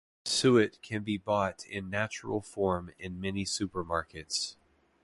[0.25, 4.55] Suet can be bought in natural form in many supermarkets.